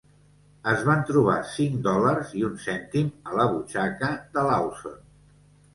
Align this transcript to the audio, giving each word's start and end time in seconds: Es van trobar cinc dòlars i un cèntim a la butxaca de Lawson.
Es 0.71 0.85
van 0.87 1.03
trobar 1.09 1.35
cinc 1.51 1.77
dòlars 1.89 2.33
i 2.41 2.41
un 2.49 2.59
cèntim 2.65 3.15
a 3.33 3.39
la 3.41 3.47
butxaca 3.55 4.13
de 4.39 4.49
Lawson. 4.51 5.03